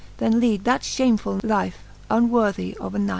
Then 0.17 0.39
lead 0.39 0.63
that 0.63 0.81
fhamefuU 0.81 1.43
life, 1.45 1.83
unworthy 2.09 2.75
of 2.77 2.95
a 2.95 2.97
knight. 2.97 3.09